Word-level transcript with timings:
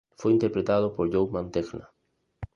Fue 0.17 0.31
interpretado 0.31 0.95
por 0.95 1.13
Joe 1.13 1.29
Mantegna. 1.29 1.91